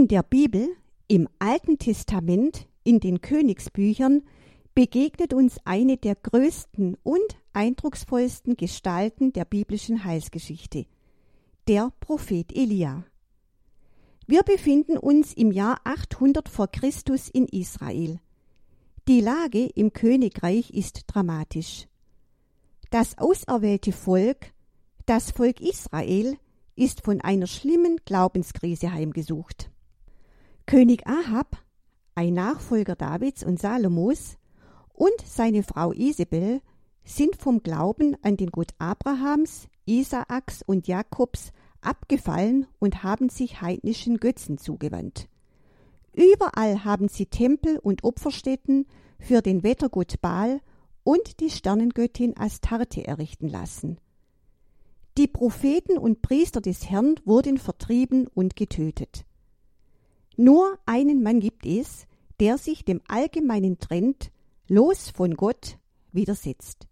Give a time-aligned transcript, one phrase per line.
[0.00, 0.66] In der Bibel,
[1.08, 4.22] im Alten Testament, in den Königsbüchern
[4.74, 10.86] begegnet uns eine der größten und eindrucksvollsten Gestalten der biblischen Heilsgeschichte,
[11.68, 13.04] der Prophet Elia.
[14.26, 18.20] Wir befinden uns im Jahr 800 vor Christus in Israel.
[19.06, 21.88] Die Lage im Königreich ist dramatisch.
[22.90, 24.54] Das auserwählte Volk,
[25.04, 26.38] das Volk Israel,
[26.74, 29.70] ist von einer schlimmen Glaubenskrise heimgesucht.
[30.70, 31.56] König Ahab,
[32.14, 34.36] ein Nachfolger Davids und Salomos,
[34.92, 36.60] und seine Frau Isabel
[37.02, 44.18] sind vom Glauben an den Gott Abrahams, Isaaks und Jakobs abgefallen und haben sich heidnischen
[44.18, 45.28] Götzen zugewandt.
[46.12, 48.86] Überall haben sie Tempel und Opferstätten
[49.18, 50.60] für den Wettergott Baal
[51.02, 53.98] und die Sternengöttin Astarte errichten lassen.
[55.18, 59.24] Die Propheten und Priester des Herrn wurden vertrieben und getötet.
[60.36, 62.06] Nur einen Mann gibt es,
[62.38, 64.30] der sich dem allgemeinen Trend
[64.68, 65.78] los von Gott
[66.12, 66.88] widersetzt,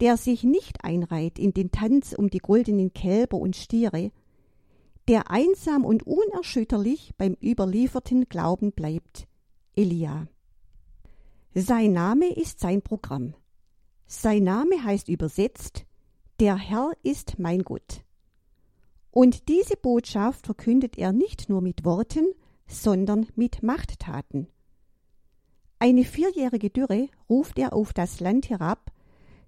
[0.00, 4.10] der sich nicht einreiht in den Tanz um die goldenen Kälber und Stiere,
[5.08, 9.26] der einsam und unerschütterlich beim überlieferten Glauben bleibt,
[9.76, 10.26] Elia.
[11.54, 13.34] Sein Name ist sein Programm.
[14.06, 15.84] Sein Name heißt übersetzt
[16.38, 18.04] Der Herr ist mein Gott.
[19.10, 22.26] Und diese Botschaft verkündet er nicht nur mit Worten,
[22.70, 24.46] sondern mit Machttaten.
[25.78, 28.92] Eine vierjährige Dürre ruft er auf das Land herab,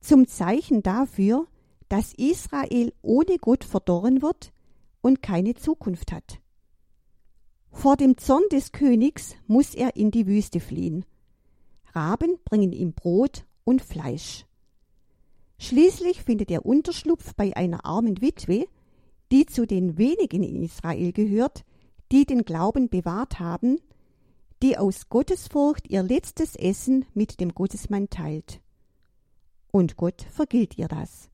[0.00, 1.46] zum Zeichen dafür,
[1.88, 4.52] dass Israel ohne Gott verdorren wird
[5.00, 6.40] und keine Zukunft hat.
[7.70, 11.04] Vor dem Zorn des Königs muss er in die Wüste fliehen.
[11.92, 14.46] Raben bringen ihm Brot und Fleisch.
[15.58, 18.66] Schließlich findet er Unterschlupf bei einer armen Witwe,
[19.32, 21.64] die zu den wenigen in Israel gehört,
[22.12, 23.80] die den Glauben bewahrt haben,
[24.62, 28.60] die aus Gottesfurcht ihr letztes Essen mit dem Gottesmann teilt.
[29.70, 31.28] Und Gott vergilt ihr das.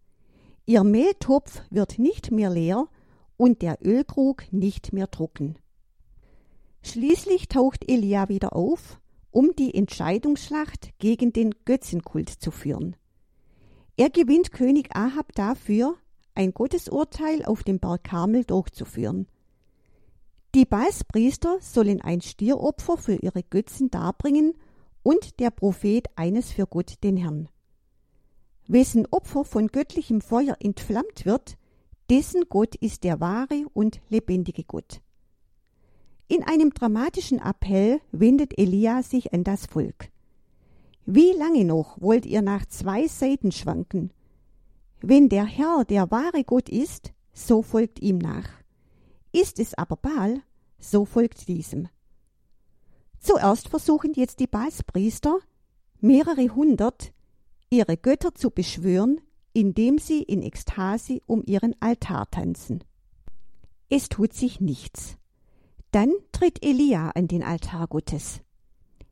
[0.67, 2.89] Ihr Mehltopf wird nicht mehr leer
[3.37, 5.57] und der Ölkrug nicht mehr trocken.
[6.83, 9.01] Schließlich taucht Elia wieder auf,
[9.31, 12.97] um die Entscheidungsschlacht gegen den Götzenkult zu führen.
[13.97, 15.97] Er gewinnt König Ahab dafür,
[16.35, 19.27] ein Gottesurteil auf dem Berg Karmel durchzuführen.
[20.55, 24.53] Die Balspriester sollen ein Stieropfer für ihre Götzen darbringen
[25.03, 27.49] und der Prophet eines für Gott den Herrn.
[28.69, 31.57] Wessen Opfer von göttlichem Feuer entflammt wird,
[32.11, 35.01] dessen Gott ist der wahre und lebendige Gott.
[36.29, 40.11] In einem dramatischen Appell wendet Elia sich an das Volk.
[41.07, 44.13] Wie lange noch wollt ihr nach zwei Seiten schwanken?
[45.01, 48.62] Wenn der Herr der wahre Gott ist, so folgt ihm nach.
[49.33, 50.43] Ist es aber Baal,
[50.79, 51.89] so folgt diesem.
[53.19, 55.39] Zuerst versuchen jetzt die Baalspriester,
[56.01, 57.13] mehrere hundert,
[57.71, 59.21] ihre Götter zu beschwören,
[59.55, 62.85] indem sie in Ekstase um ihren Altar tanzen.
[63.89, 65.17] Es tut sich nichts.
[65.93, 68.41] Dann tritt Elia an den Altar Gottes.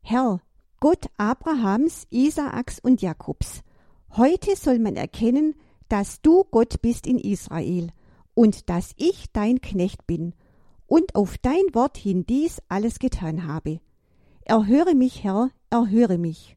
[0.02, 0.40] Herr,
[0.80, 3.62] Gott Abrahams, Isaaks und Jakobs,
[4.16, 5.54] heute soll man erkennen,
[5.88, 7.92] dass du Gott bist in Israel
[8.40, 10.32] und dass ich dein Knecht bin
[10.86, 13.80] und auf dein Wort hin dies alles getan habe.
[14.46, 16.56] Erhöre mich, Herr, erhöre mich.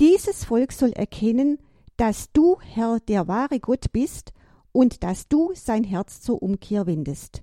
[0.00, 1.58] Dieses Volk soll erkennen,
[1.98, 4.32] dass du, Herr, der wahre Gott bist
[4.72, 7.42] und dass du sein Herz zur Umkehr wendest.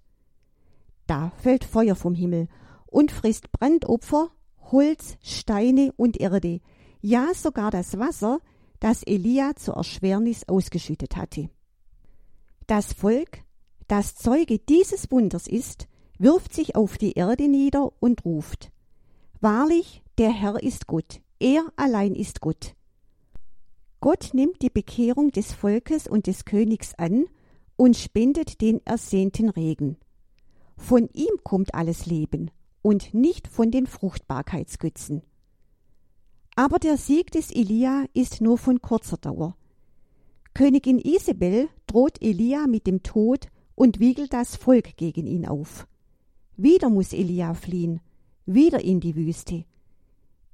[1.06, 2.48] Da fällt Feuer vom Himmel
[2.88, 4.32] und frisst Brandopfer,
[4.72, 6.60] Holz, Steine und Erde,
[7.02, 8.40] ja sogar das Wasser,
[8.80, 11.52] das Elia zur Erschwernis ausgeschüttet hatte.
[12.68, 13.44] Das Volk,
[13.88, 15.88] das Zeuge dieses Wunders ist,
[16.18, 18.72] wirft sich auf die Erde nieder und ruft
[19.42, 22.76] Wahrlich, der Herr ist Gott, er allein ist Gott.
[24.00, 27.26] Gott nimmt die Bekehrung des Volkes und des Königs an
[27.76, 29.98] und spendet den ersehnten Regen.
[30.78, 32.52] Von ihm kommt alles Leben
[32.82, 35.24] und nicht von den Fruchtbarkeitsgötzen.
[36.56, 39.58] Aber der Sieg des Elia ist nur von kurzer Dauer.
[40.54, 45.88] Königin Isabel droht Elia mit dem Tod und wiegelt das Volk gegen ihn auf.
[46.58, 48.02] Wieder muss Elia fliehen,
[48.46, 49.66] wieder in die Wüste.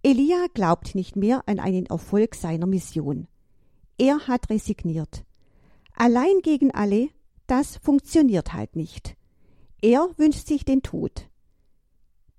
[0.01, 3.27] Elia glaubt nicht mehr an einen Erfolg seiner Mission.
[3.97, 5.25] Er hat resigniert.
[5.95, 7.09] Allein gegen alle,
[7.47, 9.17] das funktioniert halt nicht.
[9.81, 11.27] Er wünscht sich den Tod.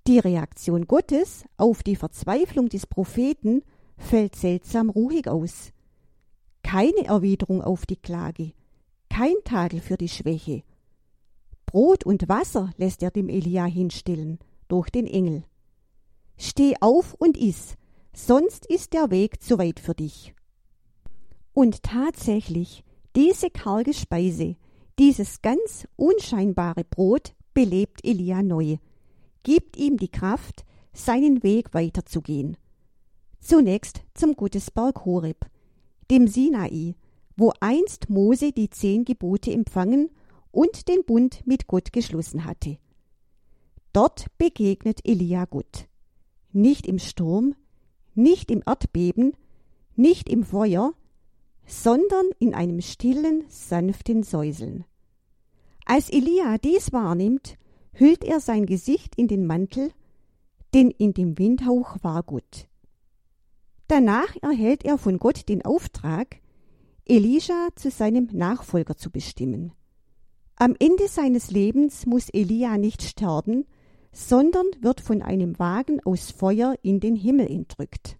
[0.07, 3.61] Die Reaktion Gottes auf die Verzweiflung des Propheten
[3.97, 5.71] fällt seltsam ruhig aus.
[6.71, 8.53] Keine Erwiderung auf die Klage,
[9.09, 10.63] kein Tadel für die Schwäche.
[11.65, 14.39] Brot und Wasser lässt er dem Elia hinstellen,
[14.69, 15.43] durch den Engel.
[16.37, 17.75] Steh auf und iss,
[18.13, 20.33] sonst ist der Weg zu weit für dich.
[21.51, 22.85] Und tatsächlich,
[23.17, 24.55] diese karge Speise,
[24.97, 28.77] dieses ganz unscheinbare Brot belebt Elia neu,
[29.43, 30.63] gibt ihm die Kraft,
[30.93, 32.55] seinen Weg weiterzugehen.
[33.41, 35.51] Zunächst zum Gottesberg Horeb,
[36.11, 36.95] dem Sinai,
[37.37, 40.11] wo einst Mose die zehn Gebote empfangen
[40.51, 42.77] und den Bund mit Gott geschlossen hatte.
[43.93, 45.87] Dort begegnet Elia Gott.
[46.51, 47.55] Nicht im Sturm,
[48.13, 49.33] nicht im Erdbeben,
[49.95, 50.93] nicht im Feuer,
[51.65, 54.83] sondern in einem stillen, sanften Säuseln.
[55.85, 57.57] Als Elia dies wahrnimmt,
[57.93, 59.91] hüllt er sein Gesicht in den Mantel,
[60.73, 62.67] denn in dem Windhauch war Gott.
[63.91, 66.37] Danach erhält er von Gott den Auftrag,
[67.03, 69.73] Elisha zu seinem Nachfolger zu bestimmen.
[70.55, 73.65] Am Ende seines Lebens muss Elia nicht sterben,
[74.13, 78.17] sondern wird von einem Wagen aus Feuer in den Himmel entrückt.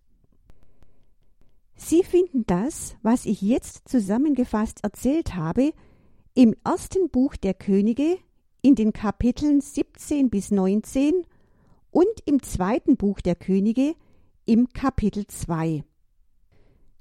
[1.78, 5.72] Sie finden das, was ich jetzt zusammengefasst erzählt habe,
[6.34, 8.18] im ersten Buch der Könige
[8.62, 11.26] in den Kapiteln 17 bis 19
[11.92, 13.96] und im zweiten Buch der Könige
[14.51, 15.86] im Kapitel 2.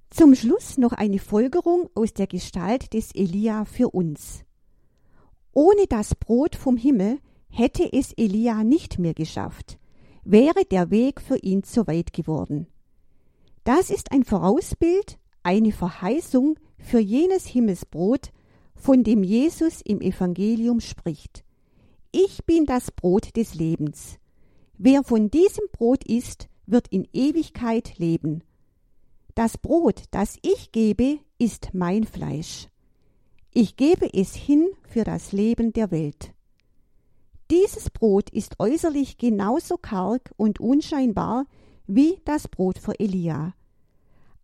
[0.08, 4.44] Zum Schluss noch eine Folgerung aus der Gestalt des Elia für uns.
[5.52, 7.18] Ohne das Brot vom Himmel
[7.48, 9.80] hätte es Elia nicht mehr geschafft,
[10.22, 12.68] wäre der Weg für ihn zu weit geworden.
[13.64, 18.30] Das ist ein Vorausbild, eine Verheißung für jenes Himmelsbrot,
[18.76, 21.42] von dem Jesus im Evangelium spricht.
[22.12, 24.20] Ich bin das Brot des Lebens.
[24.78, 28.42] Wer von diesem Brot isst, wird in Ewigkeit leben.
[29.34, 32.68] Das Brot, das ich gebe, ist mein Fleisch.
[33.52, 36.32] Ich gebe es hin für das Leben der Welt.
[37.50, 41.46] Dieses Brot ist äußerlich genauso karg und unscheinbar
[41.86, 43.54] wie das Brot für Elia.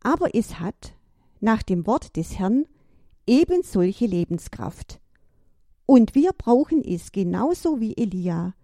[0.00, 0.94] Aber es hat,
[1.40, 2.66] nach dem Wort des Herrn,
[3.26, 5.00] eben solche Lebenskraft.
[5.86, 8.54] Und wir brauchen es genauso wie Elia,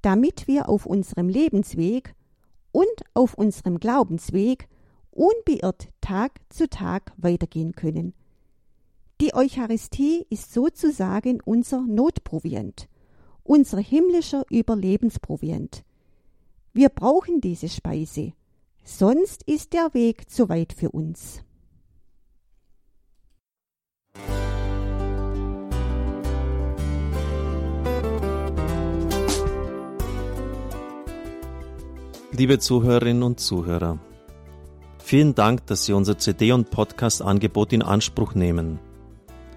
[0.00, 2.14] damit wir auf unserem Lebensweg
[2.72, 4.68] und auf unserem Glaubensweg
[5.10, 8.14] unbeirrt Tag zu Tag weitergehen können.
[9.20, 12.88] Die Eucharistie ist sozusagen unser Notproviant,
[13.42, 15.84] unser himmlischer Überlebensproviant.
[16.72, 18.32] Wir brauchen diese Speise,
[18.84, 21.42] sonst ist der Weg zu weit für uns.
[32.38, 33.98] Liebe Zuhörerinnen und Zuhörer,
[35.02, 38.78] vielen Dank, dass Sie unser CD- und Podcast-Angebot in Anspruch nehmen.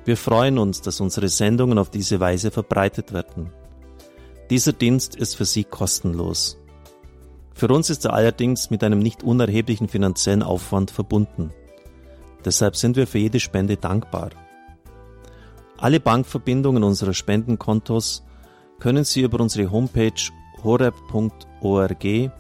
[0.04, 3.52] Wir freuen uns, dass unsere Sendungen auf diese Weise verbreitet werden.
[4.50, 6.58] Dieser Dienst ist für Sie kostenlos.
[7.54, 11.52] Für uns ist er allerdings mit einem nicht unerheblichen finanziellen Aufwand verbunden.
[12.44, 14.32] Deshalb sind wir für jede Spende dankbar.
[15.78, 18.24] Alle Bankverbindungen unserer Spendenkontos
[18.80, 20.32] können Sie über unsere Homepage
[20.64, 22.32] horeb.org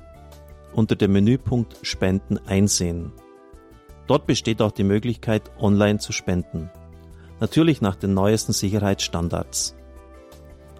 [0.74, 3.12] unter dem Menüpunkt Spenden einsehen.
[4.08, 6.70] Dort besteht auch die Möglichkeit, online zu spenden.
[7.40, 9.76] Natürlich nach den neuesten Sicherheitsstandards.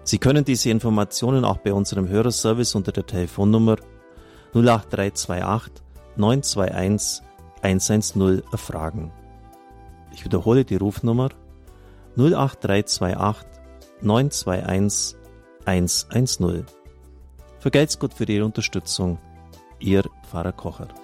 [0.04, 3.76] Sie können diese Informationen auch bei unserem Hörerservice unter der Telefonnummer
[4.54, 5.82] 08328
[6.16, 7.24] 921
[7.62, 9.12] 110 erfragen.
[10.12, 11.30] Ich wiederhole die Rufnummer
[12.16, 13.48] 08328
[14.02, 15.16] 921
[15.64, 16.66] 110.
[17.60, 19.18] Vergelt's Gott für Ihre Unterstützung.
[19.82, 21.01] Ihr Pfarrer Kocher.